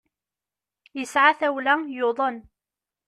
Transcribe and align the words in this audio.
Yesɛa 0.97 1.31
tawla, 1.39 1.73
yuḍen. 1.95 2.37